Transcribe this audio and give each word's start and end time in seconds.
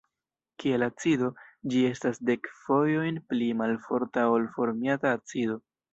Kiel 0.61 0.85
acido, 0.85 1.27
ĝi 1.73 1.83
estas 1.89 2.19
dek 2.29 2.49
fojojn 2.63 3.19
pli 3.35 3.53
malforta 3.61 4.25
ol 4.39 4.49
formiata 4.57 5.13
acido. 5.21 5.61